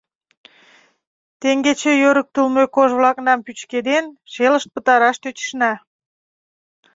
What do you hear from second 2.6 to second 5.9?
кож-влакнам пӱчкеден, шелышт пытараш тӧчышна.